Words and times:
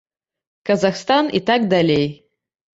Казахстан 0.69 1.29
і 1.33 1.39
так 1.51 1.67
далей. 1.77 2.05